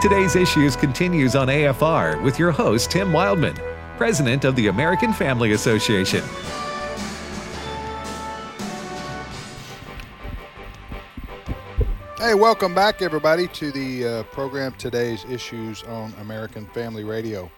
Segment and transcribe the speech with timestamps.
[0.00, 3.56] Today's Issues continues on AFR with your host, Tim Wildmon,
[3.98, 6.24] President of the American Family Association.
[12.16, 17.50] Hey, welcome back, everybody, to the uh, program Today's Issues on American Family Radio.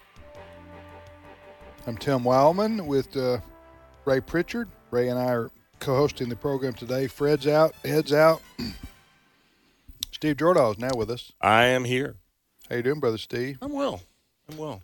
[1.86, 3.38] I'm Tim Wildmon with uh,
[4.04, 4.68] Ray Pritchard.
[4.90, 7.06] Ray and I are co hosting the program today.
[7.06, 8.42] Fred's out, Ed's out.
[10.22, 11.32] Steve Jordahl is now with us.
[11.40, 12.14] I am here.
[12.70, 13.58] How you doing, brother Steve?
[13.60, 14.02] I'm well.
[14.48, 14.80] I'm well.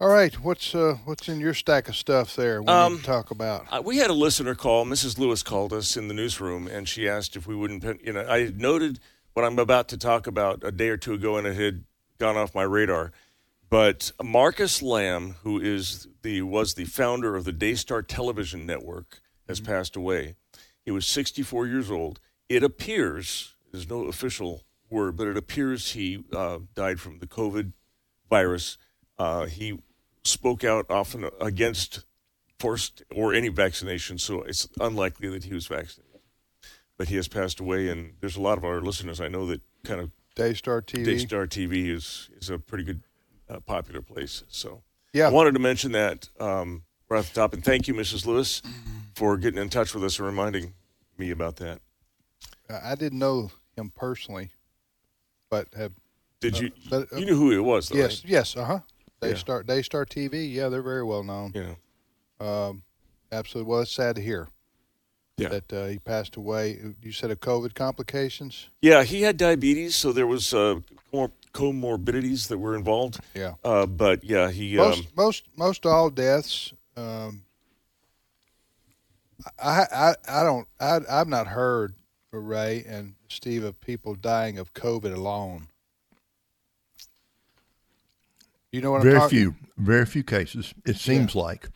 [0.00, 2.62] All right, what's uh, what's in your stack of stuff there?
[2.62, 3.66] We Um, need to talk about.
[3.70, 4.86] Uh, we had a listener call.
[4.86, 5.18] Mrs.
[5.18, 7.82] Lewis called us in the newsroom, and she asked if we wouldn't.
[7.82, 9.00] pen- You know, I had noted
[9.34, 11.84] what I'm about to talk about a day or two ago, and it had
[12.16, 13.12] gone off my radar.
[13.68, 19.60] But Marcus Lamb, who is the was the founder of the Daystar Television Network, has
[19.60, 20.36] passed away.
[20.86, 22.18] He was 64 years old.
[22.48, 27.72] It appears there's no official word, but it appears he uh, died from the COVID
[28.28, 28.76] virus.
[29.18, 29.78] Uh, he
[30.24, 32.04] spoke out often against
[32.58, 36.20] forced or any vaccination, so it's unlikely that he was vaccinated.
[36.98, 39.62] But he has passed away, and there's a lot of our listeners I know that
[39.84, 41.04] kind of Daystar TV.
[41.04, 43.02] Daystar TV is is a pretty good
[43.48, 44.42] uh, popular place.
[44.48, 45.28] So Yeah.
[45.28, 48.26] I wanted to mention that um, right off the top, and thank you, Mrs.
[48.26, 48.62] Lewis,
[49.14, 50.74] for getting in touch with us and reminding
[51.16, 51.80] me about that.
[52.68, 54.50] I I didn't know him personally,
[55.50, 55.92] but have
[56.40, 57.88] Did Uh, you but, uh, you knew who it was?
[57.90, 58.80] Though, yes, yes, uh huh.
[59.20, 59.34] They Yeah.
[59.34, 60.50] Daystar Daystar TV.
[60.52, 61.52] Yeah, they're very well known.
[61.54, 61.74] Yeah.
[62.40, 62.82] Um,
[63.30, 63.70] absolutely.
[63.70, 64.48] Well, it's sad to hear
[65.36, 65.48] Yeah.
[65.50, 66.80] that uh, he passed away.
[67.02, 68.70] You said of COVID complications.
[68.80, 70.80] yeah, he had diabetes, so there was uh,
[71.12, 73.20] more comorbidities that were involved.
[73.34, 73.54] Yeah.
[73.62, 76.72] Uh, but yeah, he Most um, most most all deaths.
[76.96, 77.42] Um,
[79.58, 81.94] I, I I don't I I've not heard
[82.40, 85.68] Ray and Steve of people dying of COVID alone.
[88.72, 89.38] You know what I'm very talking?
[89.38, 90.72] few, very few cases.
[90.86, 91.70] It seems like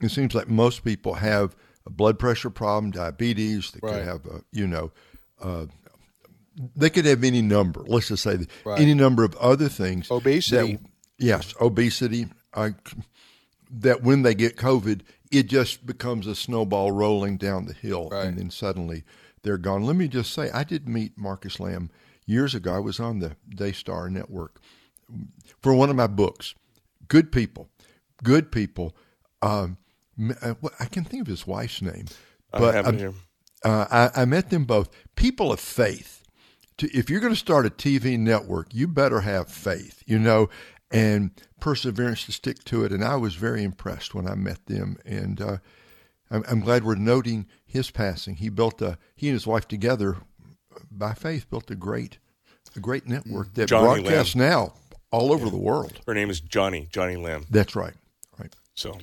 [0.00, 1.54] it seems like most people have
[1.86, 3.70] a blood pressure problem, diabetes.
[3.70, 3.94] They Right.
[3.98, 4.90] could have, a, you know,
[5.40, 5.66] uh,
[6.74, 7.84] they could have any number.
[7.86, 8.80] Let's just say Right.
[8.80, 10.10] any number of other things.
[10.10, 10.74] Obesity.
[10.76, 10.86] that-
[11.18, 12.26] yes, obesity.
[12.52, 12.74] I,
[13.70, 18.26] that when they get COVID, it just becomes a snowball rolling down the hill, Right.
[18.26, 19.04] and then suddenly
[19.42, 19.84] they're gone.
[19.84, 21.90] Let me just say, I did meet Marcus Lamb
[22.26, 22.74] years ago.
[22.74, 24.60] I was on the Daystar Network
[25.60, 26.54] for one of my books.
[27.08, 27.68] Good people,
[28.22, 28.96] good people.
[29.42, 29.78] Um,
[30.40, 32.06] uh, I can think of his wife's name,
[32.52, 33.12] but here.
[33.64, 34.88] uh, I, I met them both.
[35.16, 36.22] People of faith.
[36.78, 40.48] To, if you're going to start a TV network, you better have faith, you know,
[40.90, 41.30] and
[41.60, 42.92] perseverance to stick to it.
[42.92, 45.56] And I was very impressed when I met them, and uh,
[46.32, 48.36] I'm, I'm glad we're noting his passing.
[48.36, 50.16] He built a he and his wife together
[50.90, 52.18] by faith built a great
[52.74, 54.74] a great network that Johnny broadcasts now
[55.10, 56.00] all over the world.
[56.06, 57.44] Her name is Joni Joni Lamb.
[57.50, 57.94] That's right.
[58.38, 58.52] Right.
[58.74, 58.98] So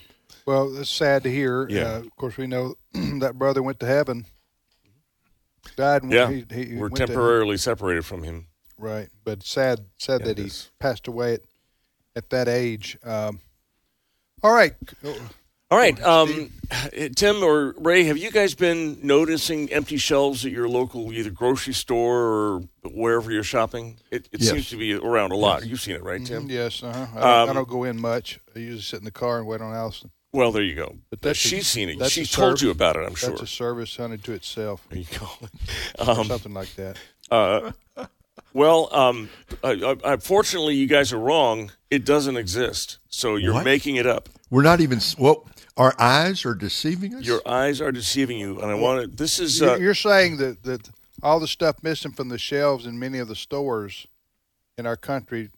[0.47, 1.67] Well, it's sad to hear.
[1.69, 1.83] Yeah.
[1.83, 4.25] Uh, of course, we know that brother went to heaven.
[5.75, 6.01] Died.
[6.01, 8.47] When yeah, he, he we're went to- temporarily separated from him.
[8.77, 11.41] right, but sad, sad Yeah, that it he passed away at,
[12.15, 12.97] at that age.
[13.03, 13.41] Um,
[14.41, 14.73] all right.
[15.71, 16.49] All right, um,
[17.15, 21.73] Tim or Ray, have you guys been noticing empty shelves at your local either grocery
[21.75, 23.99] store or wherever you're shopping?
[24.09, 24.49] It, it Yes.
[24.49, 25.67] seems to be around a lot.
[25.67, 26.47] You've seen it, right, Tim?
[26.47, 27.05] Mm, Yes, uh-huh.
[27.11, 28.39] I, don't, I Um, don't go in much.
[28.55, 30.09] I usually sit in the car and wait on Allison.
[30.31, 30.95] Well, there you go.
[31.11, 32.03] But that's a- she's seen it.
[32.09, 33.29] She told service- you about it, I'm sure.
[33.29, 35.27] That's a service unto itself, there you go.
[35.99, 36.97] Um, something like that.
[37.29, 37.71] uh,
[38.53, 39.29] well, um,
[39.63, 39.67] uh,
[40.03, 41.71] uh, fortunately, you guys are wrong.
[41.91, 42.97] It doesn't exist.
[43.09, 43.65] So you're What?
[43.65, 44.29] making it up.
[44.49, 45.45] We're not even well.
[45.79, 47.25] Our eyes are deceiving us.
[47.25, 49.07] Your eyes are deceiving you, and I want to.
[49.07, 50.89] This is You're, uh, you're saying that, that
[51.23, 54.05] all the stuff missing from the shelves in many of the stores
[54.77, 55.51] in our country,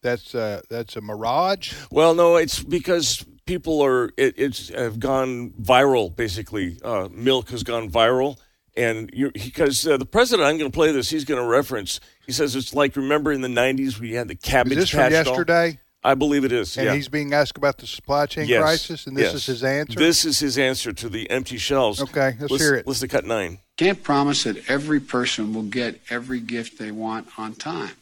[0.00, 1.74] that's uh, that's a mirage.
[1.90, 6.14] Well, no, it's because people are it, it's have gone viral.
[6.14, 8.38] Basically, uh, milk has gone viral,
[8.76, 11.10] and you because uh, the president, I'm going to play this.
[11.10, 11.98] He's going to reference.
[12.26, 15.00] He says it's like remember in the '90s we had the Is cabbage this from
[15.00, 15.34] patch doll?
[15.34, 15.80] yesterday?
[16.04, 16.76] I believe it is.
[16.76, 16.94] And yeah.
[16.94, 19.34] he's being asked about the supply chain Yes, crisis, and this yes.
[19.34, 19.98] is his answer.
[19.98, 22.00] This is his answer to the empty shelves.
[22.02, 22.86] Okay, let's Listen- hear it.
[22.86, 23.58] Listen to cut nine.
[23.78, 27.96] Can't promise that every person will get every gift they want on time.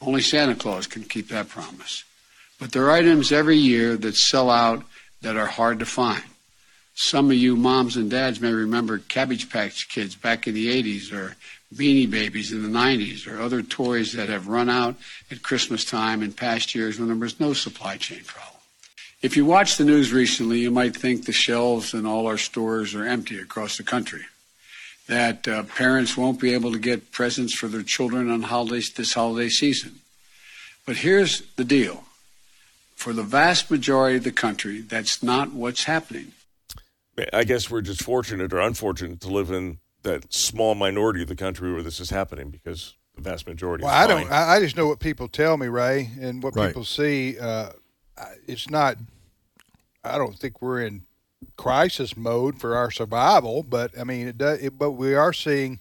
[0.00, 2.04] Only Santa Claus can keep that promise.
[2.58, 4.84] But there are items every year that sell out
[5.22, 6.22] that are hard to find.
[6.94, 11.12] Some of you moms and dads may remember Cabbage Patch Kids back in the 80s
[11.12, 11.34] or
[11.74, 14.96] Beanie Babies in the 90s or other toys that have run out
[15.30, 18.60] at Christmas time in past years when there was no supply chain problem.
[19.22, 22.94] If you watch the news recently, you might think the shelves in all our stores
[22.94, 24.24] are empty across the country.
[25.06, 29.12] that uh, parents won't be able to get presents for their children on holidays this
[29.12, 29.96] holiday season.
[30.86, 32.04] But here's the deal.
[32.94, 36.32] For the vast majority of the country, that's not what's happening.
[37.32, 41.36] I guess we're just fortunate or unfortunate to live in that small minority of the
[41.36, 43.84] country where this is happening because the vast majority.
[43.84, 44.30] Well, is I don't.
[44.30, 46.68] I, I just know what people tell me, Ray, and what Right.
[46.68, 47.38] people see.
[47.38, 47.70] Uh,
[48.46, 48.96] it's not.
[50.04, 51.02] I don't think we're in
[51.56, 54.62] crisis mode for our survival, but I mean, it does.
[54.62, 55.80] It, but we are seeing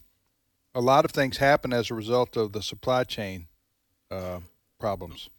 [0.76, 3.48] a lot of things happen as a result of the supply chain
[4.10, 4.40] uh,
[4.80, 5.30] problems.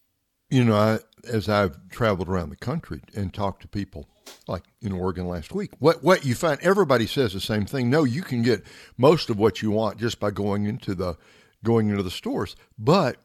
[0.50, 4.06] You know, I, as I've traveled around the country and talked to people,
[4.46, 7.90] like in Oregon last week, what what you find everybody says the same thing.
[7.90, 8.62] No, you can get
[8.96, 11.16] most of what you want just by going into the
[11.62, 13.16] going into the stores, but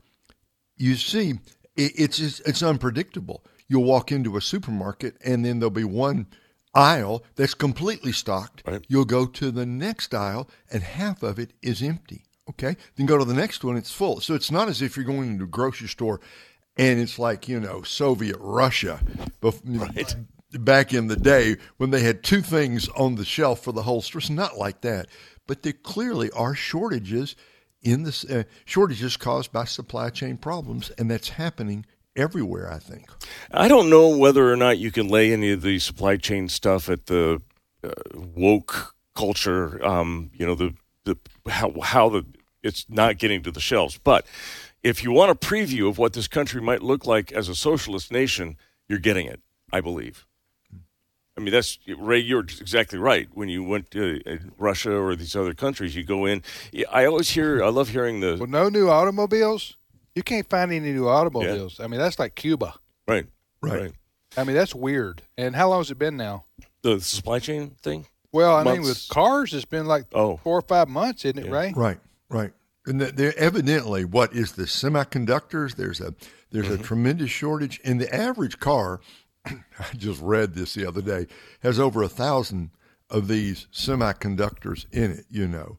[0.79, 1.31] you see,
[1.75, 3.43] it, it's just, it's unpredictable.
[3.67, 6.27] You'll walk into a supermarket and then there'll be one
[6.73, 8.63] aisle that's completely stocked.
[8.65, 8.83] Right.
[8.87, 12.23] You'll go to the next aisle and half of it is empty.
[12.49, 14.21] Okay, then go to the next one, it's full.
[14.21, 16.19] So it's not as if you're going into a grocery store
[16.77, 19.01] and it's like you know Soviet Russia,
[19.39, 23.83] bef- back in the day when they had two things on the shelf for the
[23.83, 23.99] whole.
[23.99, 25.07] It's not like that,
[25.47, 27.35] but there clearly are shortages
[27.81, 31.85] in this uh, shortages caused by supply chain problems, and that's happening
[32.15, 32.71] everywhere.
[32.71, 33.09] I think.
[33.51, 36.89] I don't know whether or not you can lay any of the supply chain stuff
[36.89, 37.41] at the
[37.83, 39.83] uh, woke culture.
[39.85, 40.73] Um, you know the
[41.05, 41.17] the
[41.49, 42.25] how how the
[42.63, 43.97] it's not getting to the shelves.
[43.97, 44.25] But
[44.83, 48.11] if you want a preview of what this country might look like as a socialist
[48.11, 48.57] nation,
[48.87, 49.41] you're getting it.
[49.71, 50.25] I believe.
[51.39, 52.19] I mean, that's Ray.
[52.19, 53.29] You're exactly right.
[53.33, 56.43] When you went to uh, Russia or these other countries, you go in.
[56.91, 57.63] I always hear.
[57.63, 59.77] I love hearing the With no new automobiles,
[60.15, 61.79] you can't find any new automobiles.
[61.79, 62.73] I mean, that's like Cuba.
[63.07, 63.25] right,
[63.61, 63.81] Right.
[63.81, 63.91] right.
[64.37, 65.21] I mean, that's weird.
[65.37, 66.45] And how long has it been now?
[66.81, 68.05] The supply chain thing.
[68.31, 70.37] Well, I mean, with cars, it's been like Oh.
[70.43, 71.51] four or five months, isn't it, Yeah.
[71.51, 71.73] Ray?
[71.75, 71.99] Right,
[72.29, 72.51] right.
[72.85, 75.75] And th- there evidently what is the semiconductors?
[75.75, 76.13] There's a
[76.51, 78.99] there's a tremendous shortage in the average car.
[79.45, 81.27] I just read this the other day
[81.61, 82.71] has over a thousand
[83.09, 85.25] of these semiconductors in it.
[85.29, 85.77] You know,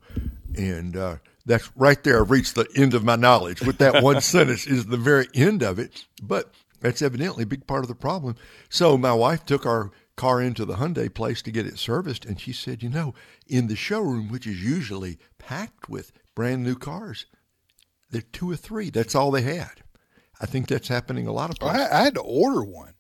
[0.57, 1.17] and uh,
[1.47, 2.21] that's right there.
[2.21, 3.63] I've reached the end of my knowledge.
[3.63, 6.05] With that one sentence is the very end of it.
[6.23, 8.37] But that's evidently a big part of the problem.
[8.69, 12.39] So my wife took our car into the Hyundai place to get it serviced, and
[12.39, 13.15] she said, you know,
[13.47, 17.27] in the showroom, which is usually packed with brand new cars,
[18.11, 18.91] there are two or three.
[18.91, 19.83] That's all they had.
[20.41, 21.89] I think that's happening a lot of places.
[21.91, 22.95] I, I had to order one.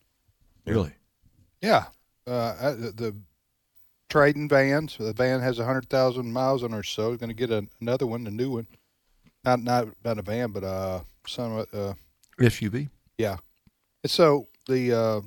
[0.66, 0.92] Really?
[1.60, 1.86] Yeah,
[2.26, 3.16] uh, the, the
[4.08, 4.96] trading vans.
[4.98, 7.16] The van has a hundred thousand miles on or so.
[7.16, 8.66] Going to get a, another one, a new one.
[9.44, 11.94] Not not not a van, but uh, some uh,
[12.38, 12.88] SUV?
[13.18, 13.36] yeah.
[14.02, 15.20] And so the uh,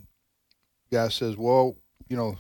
[0.92, 1.76] guy says, "Well,
[2.10, 2.38] you know,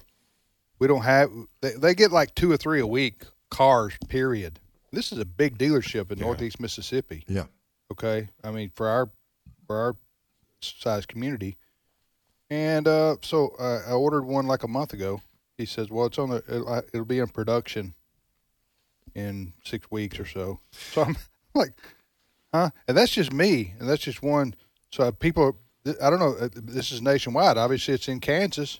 [0.79, 1.29] we don't have.
[1.61, 3.93] They, they get like two or three a week cars.
[4.09, 4.59] Period.
[4.91, 7.23] This is a big dealership in Northeast Mississippi.
[7.27, 7.45] Yeah.
[7.91, 9.09] Okay, I mean for our
[9.67, 9.95] for our
[10.61, 11.57] size community,
[12.53, 15.21] and uh, so uh, I ordered one like a month ago.
[15.57, 17.93] He says, "Well, it's on the it'll, it'll be in production
[19.15, 21.17] in six weeks or so." So I'm
[21.55, 21.73] like,
[22.53, 24.55] "Huh?" And that's just me, and that's just one.
[24.91, 25.57] So people,
[26.01, 26.35] I don't know.
[26.39, 27.57] uh, This is nationwide.
[27.57, 28.79] Obviously, it's in Kansas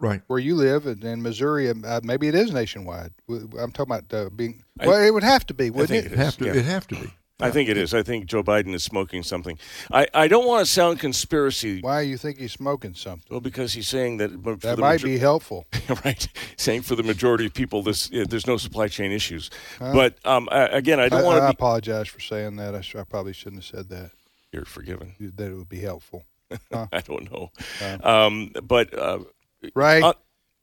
[0.00, 0.22] Right.
[0.26, 3.12] where you live, and in Missouri, and, uh, maybe it is nationwide.
[3.28, 4.64] I'm talking about uh, being.
[4.76, 6.06] Well, it would have to be, wouldn't it?
[6.06, 6.46] it It have to.
[6.46, 6.54] Yeah.
[6.56, 7.12] It have to be.
[7.40, 7.94] I think it is.
[7.94, 9.58] I think Joe Biden is smoking something.
[9.92, 11.80] I, I don't want to sound conspiracy.
[11.80, 13.26] Why do you think he's smoking something?
[13.30, 15.64] Well, because he's saying that for That might major- be helpful.
[16.04, 16.26] right.
[16.56, 19.50] Saying for the majority of people, this yeah, there's no supply chain issues.
[19.78, 21.56] but um, I, again, I I, don't want I to be.
[21.56, 22.74] apologize for saying that.
[22.74, 24.10] I, sh- I probably shouldn't have said that.
[24.52, 25.14] You're forgiven.
[25.20, 26.24] That it would be helpful.
[26.72, 27.50] I don't know.
[28.02, 29.20] Um, but uh,
[29.76, 30.14] Ray, Uh,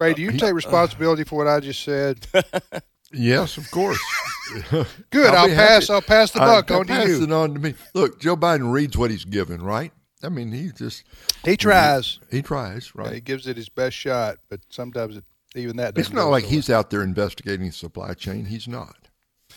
[0.02, 2.28] Ray, do you take responsibility for what I just said?
[3.14, 4.00] Yes, of course.
[5.10, 5.34] Good.
[5.34, 5.88] I'll, be pass.
[5.88, 5.94] happy.
[5.94, 7.24] I'll pass the buck I on to pass you.
[7.24, 7.74] it on to me.
[7.94, 9.92] Look, Joe Biden reads what he's given, right?
[10.24, 11.04] I mean, he just
[11.44, 12.20] He tries.
[12.32, 13.14] he tries, Yeah, right?
[13.14, 15.24] he gives it his best shot, but sometimes it,
[15.56, 15.90] even that.
[15.98, 18.46] It's doesn't not go like so he's out there investigating the supply chain.
[18.46, 18.96] He's not.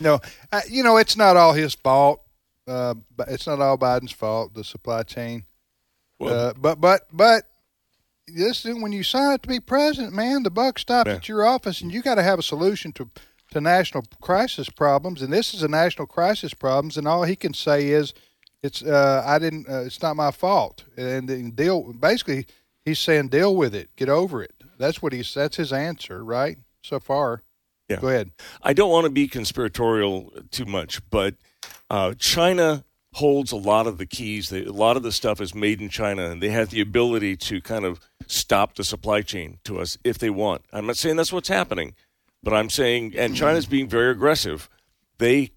[0.01, 0.21] No,
[0.53, 2.23] uh, you know it's not all his fault.
[2.67, 4.53] Uh, but it's not all Biden's fault.
[4.53, 5.45] The supply chain.
[6.19, 7.45] Well- uh, but but but
[8.27, 11.15] this is when you sign up to be president, man, the buck stops Yeah.
[11.17, 13.09] at your office, and you got to have a solution to
[13.51, 15.23] to national crisis problems.
[15.23, 18.15] And this is a national crisis problems, and all he can say is,
[18.63, 19.69] "It's uh, I didn't.
[19.69, 21.93] Uh, it's not my fault." And, then deal.
[21.93, 22.47] Basically,
[22.85, 23.91] he's saying, "Deal with it.
[23.97, 25.33] Get over it." That's what he's.
[25.35, 26.59] That's his answer, right?
[26.83, 27.43] So far.
[27.89, 28.01] Yeah.
[28.01, 28.33] Go ahead.
[28.63, 31.37] I don't want to be conspiratorial too much, but
[31.89, 34.51] uh, China holds a lot of the keys.
[34.51, 37.37] They, a lot of the stuff is made in China, and they have the ability
[37.37, 40.65] to kind of stop the supply chain to us if they want.
[40.73, 41.95] I'm not saying that's what's happening.
[42.43, 44.69] But I'm saying, and China's being very aggressive.
[45.19, 45.51] They,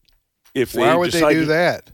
[0.54, 1.92] if they Why would they do that?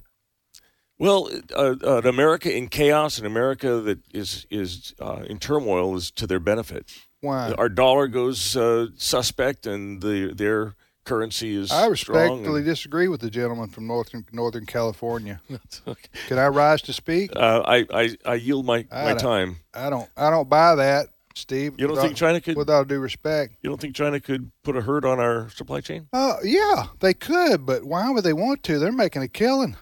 [1.00, 5.96] Well, uh, uh, an America in chaos, an America that is is uh, in turmoil,
[5.96, 6.92] is to their benefit.
[7.22, 7.52] Why?
[7.52, 13.30] Our dollar goes uh, suspect, and the their currency is I respectfully disagree with the
[13.30, 15.40] gentleman from Northern Northern California.
[16.28, 17.32] Can I rise to speak?
[17.36, 19.58] uh, I, I I yield my, I my time.
[19.74, 20.10] I don't.
[20.18, 21.76] I don't buy that, Steve.
[21.78, 23.54] You don't With think China could- without due respect.
[23.62, 26.08] You don't think China could put a hurt on our supply chain?
[26.14, 28.80] Uh, yeah, they could, but why would they want to?
[28.80, 29.76] They're making a killing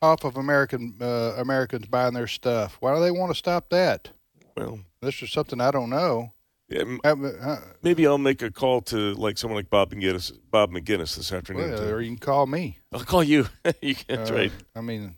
[0.00, 2.76] off of American uh, Americans buying their stuff.
[2.80, 4.10] Why do they want to stop that?
[4.56, 6.32] Well, This is something I don't know.
[6.68, 11.16] yeah, Uh, maybe I'll make a call to like someone like Bob Maginnis, Bob Maginnis
[11.16, 11.70] this afternoon.
[11.72, 12.78] well, or you can call me.
[12.92, 13.46] I'll call you.
[13.80, 14.52] you can't Uh, right.
[14.76, 15.16] I mean,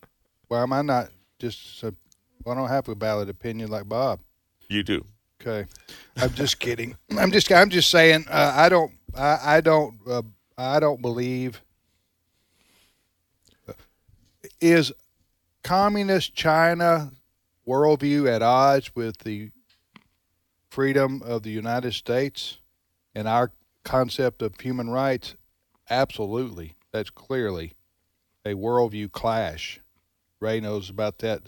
[0.49, 1.83] why am I not just?
[1.83, 1.95] A,
[2.45, 4.21] well, I don't have a valid opinion like Bob.
[4.69, 5.07] You do.
[5.41, 5.69] Okay,
[6.17, 6.97] I'm just kidding.
[7.19, 10.23] I'm just I'm just saying uh, I don't I, I don't uh,
[10.57, 11.61] I don't believe
[14.61, 14.93] is
[15.63, 17.11] communist China
[17.67, 19.51] worldview at odds with the
[20.71, 22.59] freedom of the United States
[23.15, 23.53] and our
[23.85, 25.37] concept of human rights?
[25.89, 27.75] Absolutely, that's clearly
[28.45, 29.81] a worldview clash.
[30.41, 31.43] Ray knows about that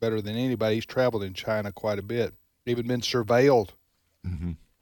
[0.00, 0.76] better than anybody.
[0.76, 2.34] He's traveled in China quite a bit,
[2.66, 3.70] even been surveilled.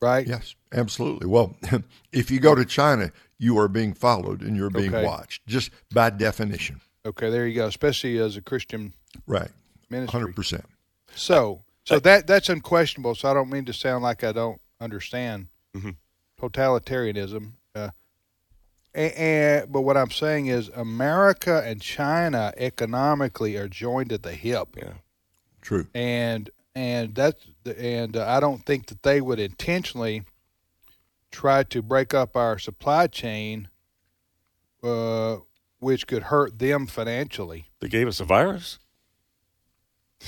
[0.01, 0.27] Right?
[0.27, 1.27] Yes, absolutely.
[1.29, 1.55] Well,
[2.13, 5.05] if you go to China, you are being followed and you're being Okay.
[5.05, 6.81] watched, just by definition.
[7.07, 7.67] Okay, there you go.
[7.67, 8.95] Especially as a Christian
[9.27, 9.51] Right.
[9.91, 10.21] ministry.
[10.21, 10.65] 100%.
[11.15, 13.15] So, so that that's unquestionable.
[13.15, 15.47] So I don't mean to sound like I don't understand
[15.77, 15.97] Mhm.
[16.41, 17.53] totalitarianism.
[17.75, 17.91] Uh,
[18.95, 24.77] and, but what I'm saying is, America and China economically are joined at the hip.
[24.77, 24.95] Yeah.
[25.61, 25.87] True.
[25.95, 27.45] and and that's
[27.79, 30.25] and uh, I don't think that they would intentionally
[31.31, 33.69] try to break up our supply chain,
[34.83, 35.39] uh,
[35.81, 37.67] which could hurt them financially.
[37.81, 38.79] They gave us a virus.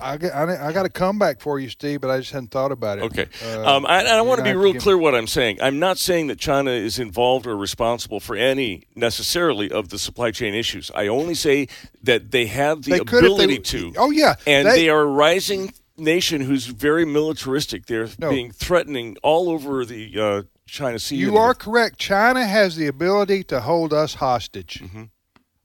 [0.00, 2.72] I got, I, I got a comeback for you, Steve, but I just hadn't thought
[2.72, 3.04] about it.
[3.04, 3.26] Okay.
[3.44, 5.58] Uh, um, I, and I want to be real clear what I'm saying.
[5.60, 10.30] I'm not saying that China is involved or responsible for any necessarily of the supply
[10.30, 10.90] chain issues.
[10.94, 11.68] I only say
[12.02, 13.92] that they have the They if they- ability to.
[13.96, 14.36] Oh, yeah.
[14.46, 17.86] And They- they, are a rising nation who's very militaristic.
[17.86, 18.30] They're No.
[18.30, 21.16] being threatening all over the uh, China Sea.
[21.16, 21.98] You are correct.
[21.98, 24.80] China has the ability to hold us hostage.
[24.84, 25.04] Mm-hmm.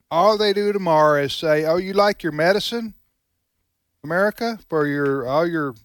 [0.10, 2.94] All they do tomorrow is say, "Oh, you like your medicine,
[4.04, 5.76] America, for your all your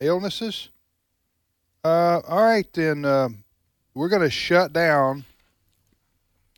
[0.00, 0.68] illnesses?
[1.84, 3.28] Uh, all right, then uh,
[3.94, 5.24] we're going to shut down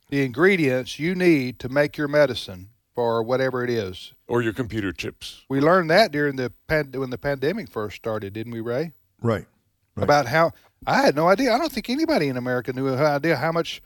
[0.08, 4.92] the ingredients you need to make your medicine for whatever it is." or your computer
[4.92, 5.44] chips.
[5.49, 8.92] We learned that during the pan- when the pandemic first started, didn't we, Ray?
[9.23, 9.46] Right.
[9.94, 10.04] Right.
[10.04, 10.52] about how
[10.87, 11.52] I had no idea.
[11.52, 13.80] I don't think anybody in America knew an idea how much.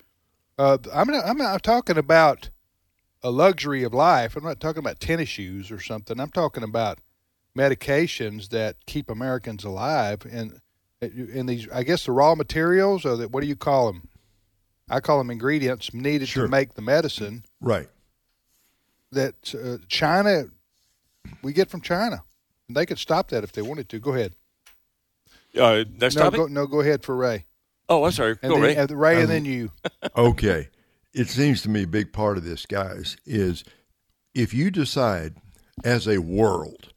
[0.59, 2.51] Uh, I'm not, I'm not talking about
[3.23, 4.35] a luxury of life.
[4.35, 6.19] I'm not talking about tennis shoes or something.
[6.19, 6.99] I'm talking about
[7.57, 10.61] medications that keep Americans alive and
[11.01, 11.69] in these.
[11.73, 14.09] I guess the raw materials or the, what do you call them?
[14.89, 16.45] I call them ingredients needed Sure.
[16.45, 17.89] to make the medicine Right.
[19.13, 20.45] that uh, China
[21.43, 22.23] we get from China.
[22.69, 23.99] And they could stop that if they wanted to.
[23.99, 24.35] Go ahead.
[25.59, 26.39] Uh, next No, topic.
[26.39, 27.47] go, no, go ahead for Ray.
[27.89, 28.37] oh, I'm sorry.
[28.43, 28.77] And Go, then, Ray.
[28.77, 29.73] and Ray, and then you.
[30.17, 30.69] Okay.
[31.13, 33.65] It seems to me a big part of this, guys, is
[34.33, 35.35] if you decide
[35.83, 36.90] as a world,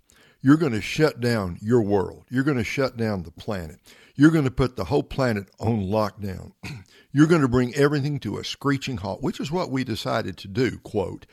[0.44, 3.80] you're going to shut down your world, you're going to shut down the planet,
[4.16, 6.52] you're going to put the whole planet on lockdown,
[7.12, 10.48] you're going to bring everything to a screeching halt, which is what we decided to
[10.48, 11.26] do, quote,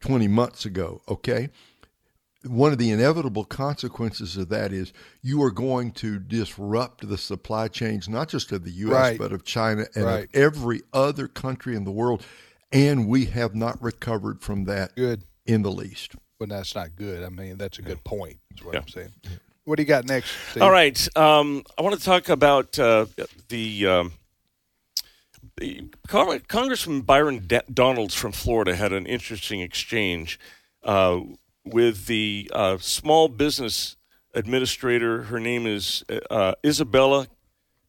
[0.00, 1.48] 20 months ago, okay?
[2.46, 7.66] one of the inevitable consequences of that is you are going to disrupt the supply
[7.66, 9.18] chains, not just of the U.S., Right.
[9.18, 10.24] but of China and Right.
[10.24, 12.24] of every other country in the world.
[12.70, 15.24] And we have not recovered from that Good.
[15.46, 16.14] in the least.
[16.38, 17.24] Well, that's not good.
[17.24, 18.38] I mean, that's a good point.
[18.50, 18.80] That's what Yeah.
[18.80, 19.12] I'm saying.
[19.64, 20.30] What do you got next?
[20.50, 20.62] Steve?
[20.62, 21.16] All right.
[21.16, 23.06] Um, I want to talk about uh,
[23.48, 24.12] the, um,
[26.06, 30.38] Congressman Byron D- Donalds from Florida had an interesting exchange
[30.84, 31.20] uh,
[31.64, 33.96] with the uh, small business
[34.34, 35.24] administrator.
[35.24, 37.26] Her name is uh, Isabella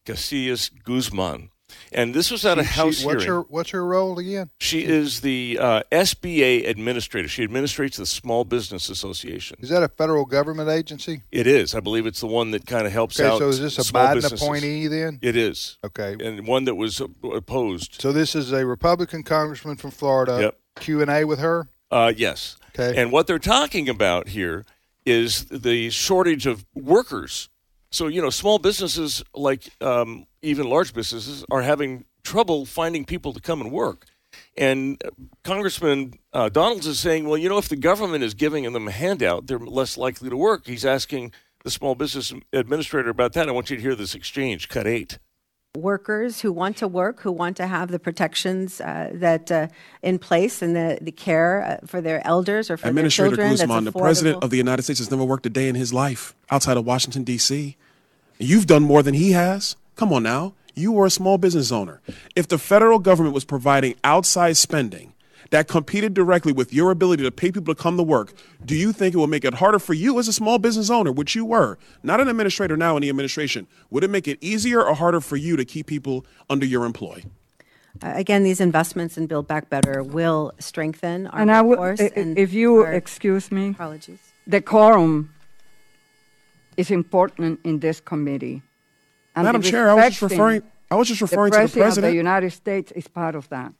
[0.04, 1.50] Casillas Guzman.
[1.92, 3.36] And this was at a House she- what's hearing.
[3.38, 4.50] her What's her role again?
[4.58, 7.28] She is the uh, SBA administrator.
[7.28, 9.58] She administrates the Small Business Association.
[9.60, 11.22] Is that a federal government agency?
[11.32, 11.74] It is.
[11.74, 13.38] I believe it's the one that kind of helps Okay, out.
[13.38, 14.42] so is this a Biden businesses.
[14.42, 15.18] appointee then?
[15.22, 17.00] It is, Okay, and one that was
[17.34, 18.00] opposed.
[18.00, 20.38] so this is a Republican congressman from Florida.
[20.40, 20.56] Yep.
[20.76, 21.68] Q and A with her.
[21.90, 22.56] Uh, yes.
[22.78, 23.00] Okay.
[23.00, 24.64] And what they're talking about here
[25.04, 27.48] is the shortage of workers
[27.92, 33.32] So you know, small businesses like um, even large businesses are having trouble finding people
[33.32, 34.06] to come and work.
[34.56, 35.10] And uh,
[35.42, 38.92] Congressman uh, Donalds is saying, well, you know, if the government is giving them a
[38.92, 40.66] handout, they're less likely to work.
[40.66, 41.32] He's asking
[41.64, 43.48] the small business administrator about that.
[43.48, 44.68] I want you to hear this exchange.
[44.68, 45.18] Cut eight
[45.76, 49.68] workers who want to work, who want to have the protections uh, that uh,
[50.02, 53.68] in place and the, the care uh, for their elders or for Administrator their children.
[53.68, 56.34] Guzman, the president of the United States has never worked a day in his life
[56.50, 57.76] outside of Washington D.C.
[58.38, 59.76] You've done more than he has.
[59.94, 60.54] Come on now.
[60.74, 62.00] You were a small business owner.
[62.34, 65.12] If the federal government was providing outside spending
[65.50, 68.32] that competed directly with your ability to pay people to come to work,
[68.64, 71.12] do you think it would make it harder for you as a small business owner,
[71.12, 73.66] which you were, not an administrator now in the administration?
[73.90, 77.24] Would it make it easier or harder for you to keep people under your employ?
[78.02, 82.00] Uh, again, these investments in Build Back Better will strengthen our and I workforce.
[82.00, 84.20] and if you excuse me, apologies.
[84.46, 85.34] The quorum
[86.76, 88.62] is important in this committee.
[89.34, 90.62] And Madam Chair, I was just referring.
[90.90, 92.06] I was just referring the to the president.
[92.06, 93.72] of the United States is part of that.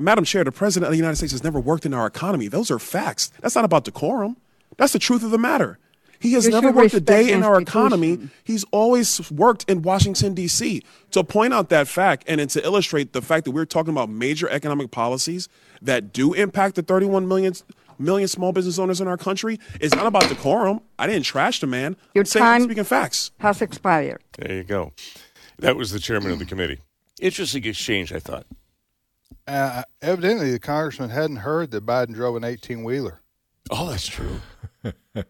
[0.00, 2.48] Madam Chair, the President of the United States has never worked in our economy.
[2.48, 3.30] Those are facts.
[3.40, 4.36] That's not about decorum.
[4.78, 5.78] That's the truth of the matter.
[6.18, 8.28] He has you never worked a day in our economy.
[8.44, 10.82] He's always worked in Washington, D.C.
[11.12, 14.48] To point out that fact and to illustrate the fact that we're talking about major
[14.48, 15.48] economic policies
[15.80, 17.54] that do impact the 31 million,
[17.98, 20.80] million small business owners in our country is not about decorum.
[20.98, 21.96] I didn't trash the man.
[22.14, 23.30] Your I'm saying, time speaking facts.
[23.38, 24.22] has expired.
[24.38, 24.92] There you go.
[25.58, 26.80] That was the chairman of the committee.
[27.18, 28.46] Interesting exchange, I thought.
[29.46, 33.20] Uh, evidently, the congressman hadn't heard that Biden drove an 18 wheeler.
[33.70, 34.40] Oh, that's true.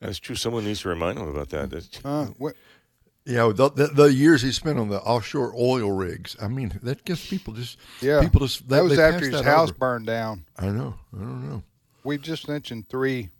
[0.00, 0.34] that's true.
[0.34, 2.00] Someone needs to remind him about that.
[2.04, 2.54] Uh, what?
[3.24, 6.36] Yeah, the, the, the, years he spent on the offshore oil rigs.
[6.42, 7.78] I mean, that gets people just.
[8.00, 8.68] Yeah, people just.
[8.68, 9.78] That, that was after his house over.
[9.78, 10.44] burned down.
[10.58, 10.94] I know.
[11.14, 11.62] I don't know.
[12.02, 13.30] We've just mentioned three.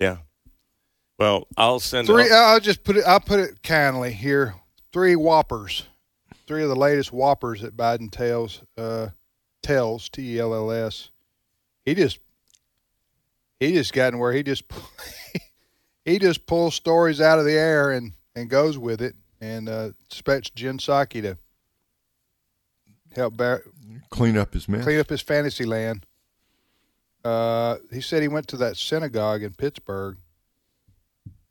[0.00, 0.18] Yeah.
[1.18, 2.08] Well, I'll send.
[2.08, 2.30] Three.
[2.30, 3.04] I'll just put it.
[3.06, 4.56] I'll put it kindly here.
[4.92, 5.84] Three whoppers
[6.46, 9.08] three of the latest whoppers that Biden tells uh,
[9.62, 11.10] tells T E L L S.
[11.84, 12.18] He just
[13.60, 14.64] he just gotten where he just
[16.04, 19.90] he just pulls stories out of the air and and goes with it and uh,
[20.06, 21.38] expects Jen Psaki to
[23.14, 23.62] help bear,
[24.10, 26.06] clean up his mess, clean up his fantasy land.
[27.24, 30.18] Uh, he said he went to that synagogue in Pittsburgh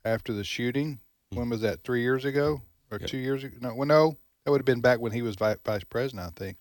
[0.04, 1.00] after the shooting.
[1.30, 1.82] When was that?
[1.84, 3.10] Three years ago or yep.
[3.10, 3.56] two years ago?
[3.60, 6.56] No, well, no, that would have been back when he was vice president, I think.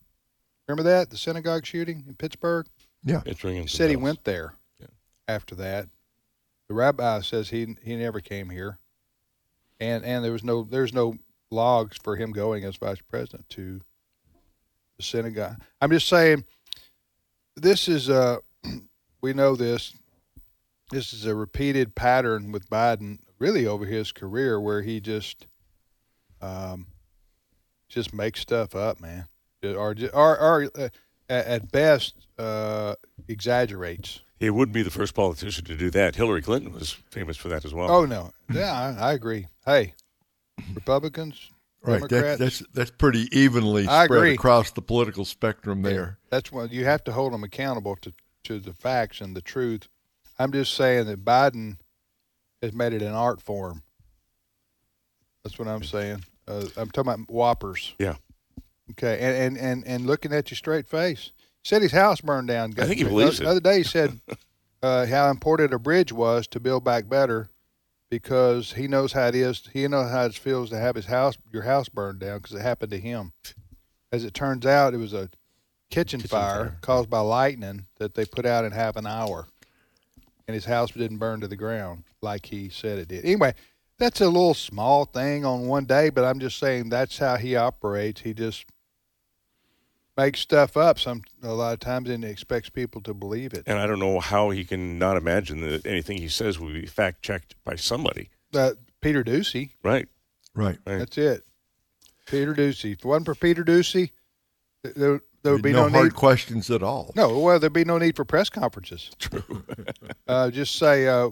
[0.68, 2.66] Remember that the synagogue shooting in Pittsburgh?
[3.04, 3.62] Yeah, it's ringing.
[3.62, 3.90] He said bells.
[3.92, 4.56] he went there.
[4.80, 4.88] Yeah.
[5.28, 5.88] After that,
[6.68, 8.80] the rabbi says he he never came here,
[9.80, 11.20] and and there was no there's no
[11.52, 13.82] logs for him going as vice president to
[14.98, 15.62] the synagogue.
[15.80, 16.44] I'm just saying,
[17.56, 18.40] this is a
[19.22, 19.94] we know this.
[20.90, 25.46] This is a repeated pattern with Biden, really over his career, where he just
[26.42, 26.88] um,
[27.90, 29.28] just make stuff up, man,
[29.64, 30.90] or or, or uh,
[31.30, 32.96] at best uh,
[33.28, 34.22] exaggerates.
[34.40, 36.16] He wouldn't be the first politician to do that.
[36.16, 37.90] Hillary Clinton was famous for that as well.
[37.90, 39.48] Oh no, yeah, I, I agree.
[39.66, 39.94] Hey,
[40.74, 41.50] Republicans,
[41.82, 42.08] right?
[42.08, 44.34] Democrats, that's that's pretty evenly I spread agree.
[44.34, 46.20] across the political spectrum there.
[46.22, 49.42] Yeah, that's what you have to hold them accountable to to the facts and the
[49.42, 49.88] truth.
[50.38, 51.78] I'm just saying that Biden
[52.62, 53.84] has made it an art form.
[55.44, 56.26] That's what I'm saying.
[56.48, 57.94] Uh, I'm talking about whoppers.
[58.00, 58.16] Yeah.
[58.92, 61.32] Okay, and, and and and looking at your straight face.
[61.64, 62.74] Said his house burned down.
[62.78, 63.46] I think he believes the, it.
[63.46, 64.20] The other day he said
[64.84, 67.50] uh, how important a bridge was to build back better
[68.10, 69.68] because he knows how it is.
[69.74, 72.62] He knows how it feels to have his house, your house burned down because it
[72.62, 73.34] happened to him.
[74.12, 75.30] As it turns out, it was a
[75.90, 76.78] kitchen, Kitchen fire, fire.
[76.82, 79.48] caused by lightning that they put out in half an hour,
[80.48, 83.26] and his house didn't burn to the ground like he said it did.
[83.26, 83.54] Anyway,
[83.98, 87.56] that's a little small thing on one day, but I'm just saying that's how he
[87.56, 88.22] operates.
[88.22, 88.66] He just
[90.18, 93.64] makes stuff up some a lot of times and expects people to believe it.
[93.68, 96.86] And I don't know how he can not imagine that anything he says will be
[96.86, 98.30] fact checked by somebody.
[98.54, 100.08] Uh, Peter Doocy, Right.
[100.54, 100.78] Right.
[100.86, 101.00] Right.
[101.00, 101.44] that's it.
[102.28, 102.94] Peter Doocy.
[102.94, 104.12] If it wasn't for Peter Doocy,
[104.84, 106.16] th- there, there would be no, no, hard need.
[106.16, 107.12] questions at all.
[107.16, 109.12] No, well, there'd be no need for press conferences.
[109.20, 109.64] True.
[110.28, 111.30] Uh, just say, uh,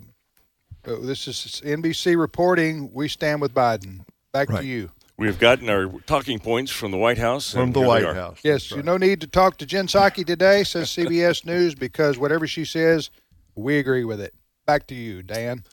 [0.85, 2.91] Oh, this is NBC reporting.
[2.93, 4.01] We stand with Biden.
[4.31, 4.61] Back Right.
[4.61, 4.91] to you.
[5.17, 7.53] We have gotten our talking points from the White House.
[7.53, 8.03] From the White.
[8.03, 8.39] House.
[8.43, 8.85] Yes, That's right.
[8.85, 13.11] no need to talk to Jen Psaki today, says CBS News, because whatever she says,
[13.55, 14.33] we agree with it.
[14.65, 15.63] Back to you, Dan.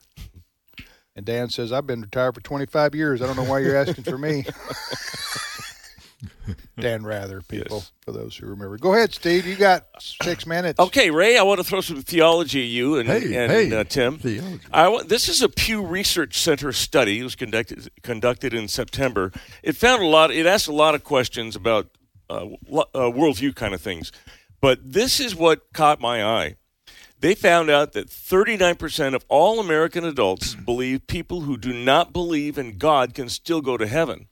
[1.16, 3.22] And Dan says, I've been retired for 25 years.
[3.22, 4.44] I don't know why you're asking for me.
[6.78, 7.92] Dan Rather, people, Yes.
[8.02, 8.76] for those who remember.
[8.78, 9.46] Go ahead, Steve.
[9.46, 10.78] You got six minutes.
[10.78, 13.84] Okay, Ray, I want to throw some theology at you and, Hey, and hey, uh,
[13.84, 14.18] Tim.
[14.18, 14.60] theology.
[14.72, 17.20] I this is a Pew Research Center study.
[17.20, 19.32] It was conducted conducted in September.
[19.62, 20.30] It found a lot.
[20.30, 21.88] It asked a lot of questions about
[22.28, 24.12] uh, uh, worldview kind of things.
[24.60, 26.56] But this is what caught my eye.
[27.18, 32.56] They found out that 39% of all American adults believe people who do not believe
[32.56, 34.26] in God can still go to heaven.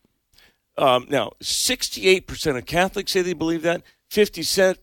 [0.79, 3.83] Um, now, 68% of Catholics say they believe that.
[4.11, 4.79] 56%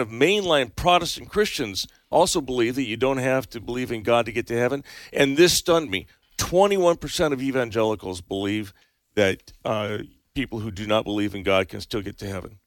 [0.00, 4.32] of mainline Protestant Christians also believe that you don't have to believe in God to
[4.32, 4.84] get to heaven.
[5.12, 6.06] And this stunned me.
[6.36, 8.74] 21% of evangelicals believe
[9.14, 9.98] that uh,
[10.34, 12.58] people who do not believe in God can still get to heaven.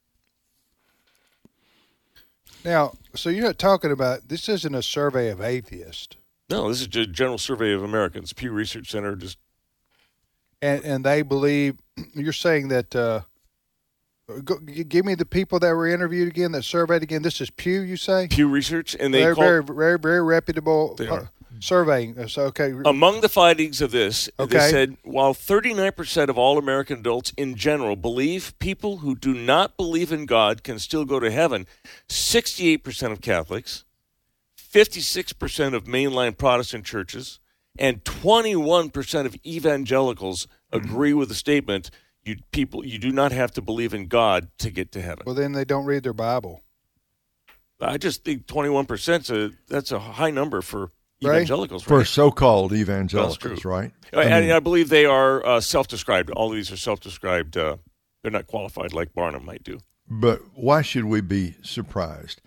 [2.64, 6.16] Now, so you're not talking about this isn't a survey of atheists,
[6.50, 8.34] No, this is a general survey of Americans.
[8.34, 9.38] Pew Research Center just
[10.66, 11.78] and and they believe
[12.14, 12.96] you're saying that.
[12.96, 13.22] Uh,
[14.44, 17.22] go, give me the people that were interviewed again, that surveyed again.
[17.22, 18.28] This is Pew, you say?
[18.28, 21.30] Pew Research, and they They're call, very, very, very reputable uh, are.
[21.60, 22.18] surveying.
[22.18, 27.00] Uh, So okay, Among the findings of this, they said while 39% of all American
[27.00, 31.30] adults in general believe people who do not believe in God can still go to
[31.30, 31.68] heaven,
[32.10, 33.86] 68% of Catholics,
[34.58, 37.40] 56% of mainline Protestant churches,
[37.78, 41.90] and 21% of evangelicals agree with the statement
[42.24, 45.24] you people you do not have to believe in God to get to heaven.
[45.26, 46.62] well then they don't read their Bible.
[47.80, 50.92] I just think 21% 's a that's a high number for
[51.24, 51.36] Right.
[51.36, 51.84] evangelicals.
[51.84, 53.92] For so-called evangelicals, right?
[54.14, 56.30] I, and I believe they are uh, self-described.
[56.32, 57.56] All of these are self-described.
[57.58, 57.78] Uh,
[58.22, 59.80] they're not qualified like Barna might do.
[60.10, 62.42] But why should we be surprised?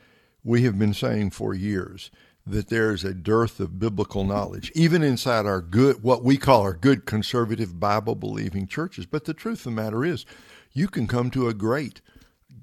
[0.45, 2.11] We have been saying for years
[2.51, 6.63] that there is a dearth of biblical knowledge, even inside our good, what we call
[6.63, 9.07] our good conservative Bible believing churches.
[9.07, 10.25] But the truth of the matter is,
[10.73, 12.01] you can come to a great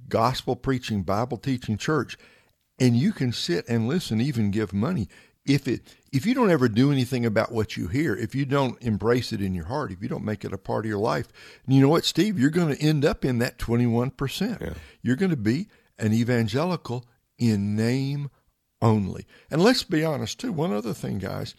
[0.08, 2.18] gospel preaching, Bible teaching church,
[2.80, 5.08] and you can sit and listen, even give money.
[5.46, 8.82] If it if you don't ever do anything about what you hear, if you don't
[8.82, 11.28] embrace it in your heart, if you don't make it a part of your life,
[11.68, 14.62] you know what, Steve, you're going to end up in that twenty one percent.
[15.02, 15.68] You're going to be
[16.00, 17.06] an evangelical
[17.38, 18.30] in name
[18.86, 19.26] only.
[19.50, 20.52] And let's be honest too.
[20.52, 21.56] One other thing, guys,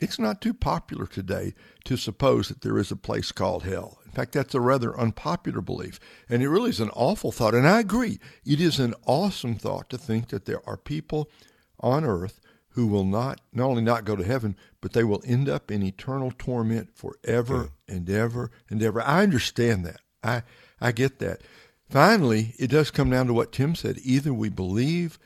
[0.00, 3.98] it's not too popular today to suppose that there is a place called hell.
[4.06, 6.00] In fact, that's a rather unpopular belief.
[6.28, 7.54] And it really is an awful thought.
[7.54, 11.30] And I agree, it is an awesome thought to think that there are people
[11.78, 12.40] on earth
[12.70, 15.82] who will not, not only not go to heaven, but they will end up in
[15.82, 19.02] eternal torment forever and ever and ever.
[19.02, 20.00] I understand that.
[20.22, 20.42] I,
[20.80, 21.42] I get that.
[21.90, 23.98] Finally, it does come down to what Tim said.
[24.02, 25.18] Either we believe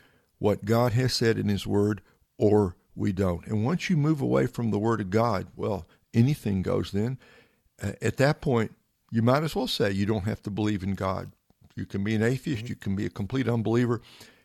[0.45, 2.03] what God has said in His Word
[2.37, 3.47] or we don't.
[3.47, 7.17] And once you move away from the Word of God, well, anything goes then.
[7.83, 8.75] Uh, at that point,
[9.11, 11.33] you might as well say you don't have to believe in God.
[11.77, 14.03] You can be an atheist, you can be a complete unbeliever,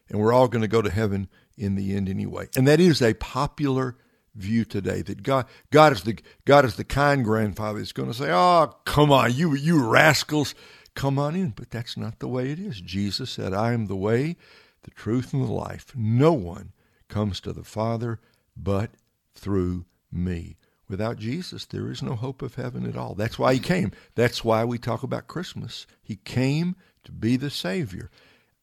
[0.07, 2.47] and we're all going to go to heaven in the end anyway.
[2.55, 3.97] And that is a popular
[4.35, 8.17] view today that God God is the God is the kind grandfather that's going to
[8.17, 10.55] say, "Oh, come on, you you rascals,
[10.95, 12.79] come on in." But that's not the way it is.
[12.79, 14.37] Jesus said, "I am the way,
[14.83, 15.93] the truth, and the life.
[15.95, 16.73] No one
[17.07, 18.19] comes to the Father
[18.55, 18.91] but
[19.35, 20.57] through me."
[20.89, 23.13] Without Jesus, there is no hope of heaven at all.
[23.13, 23.91] That's why he came.
[24.15, 25.85] That's why we talk about Christmas.
[26.01, 28.09] He came to be the Savior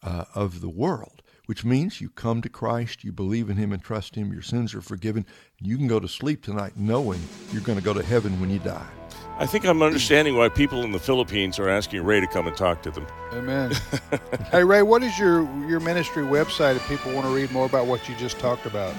[0.03, 3.83] uh, of the world, which means you come to Christ, you believe in Him and
[3.83, 5.25] trust Him, your sins are forgiven.
[5.61, 7.21] You can go to sleep tonight knowing
[7.53, 9.06] you're going to go to heaven when you die.
[9.39, 12.57] I think I'm understanding why people in the Philippines are asking Ray to come and
[12.57, 13.07] talk to them.
[13.35, 13.71] Amen.
[14.51, 17.87] hey Ray, what is your your ministry website if people want to read more about
[17.87, 18.95] what you just talked about?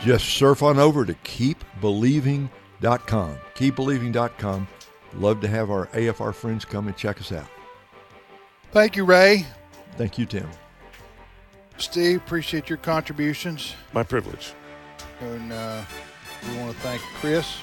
[0.00, 3.36] Just surf on over to keepbelieving.com.
[3.54, 4.68] Keepbelieving.com.
[5.14, 7.48] Love to have our AFR friends come and check us out.
[8.70, 9.44] Thank you, Ray.
[9.98, 10.48] Thank you, Tim.
[11.76, 13.74] Steve, appreciate your contributions.
[13.92, 14.54] My privilege.
[15.20, 15.84] And uh,
[16.48, 17.58] we want to thank Chris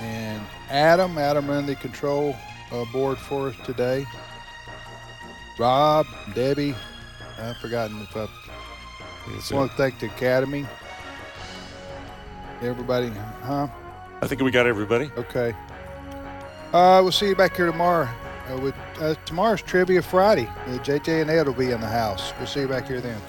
[0.00, 1.18] and Adam.
[1.18, 2.36] Adam ran the control
[2.72, 4.06] uh, board for us today.
[5.58, 6.74] Rob, Debbie.
[7.38, 8.28] I've forgotten if I
[9.28, 10.66] That's want to thank the Academy.
[12.62, 13.08] Everybody,
[13.42, 13.68] huh?
[14.22, 15.10] I think we got everybody.
[15.16, 15.54] Okay.
[16.72, 18.08] Uh, we'll see you back here tomorrow.
[18.48, 20.46] Uh, with uh, tomorrow's Trivia Friday.
[20.46, 22.32] Uh, JJ and Ed will be in the house.
[22.38, 23.20] We'll see you back here then.